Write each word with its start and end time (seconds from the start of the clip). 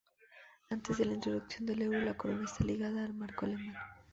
Antes 0.71 0.97
de 0.97 1.05
la 1.05 1.13
introducción 1.13 1.67
del 1.67 1.83
euro, 1.83 2.01
la 2.01 2.15
corona 2.17 2.45
estaba 2.45 2.65
ligada 2.67 3.05
al 3.05 3.13
marco 3.13 3.45
alemán. 3.45 3.75